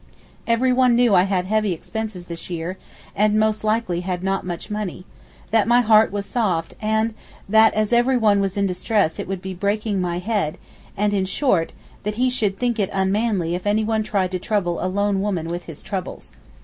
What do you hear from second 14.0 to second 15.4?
tried to trouble a lone